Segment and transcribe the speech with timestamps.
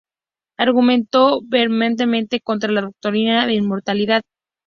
[0.57, 4.23] Argumentó vehementemente contra la doctrina de inmortalidad.